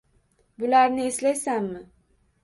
[0.61, 1.83] Bularni eslaysanmi?